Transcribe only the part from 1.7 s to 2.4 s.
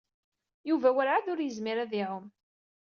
ad iɛum.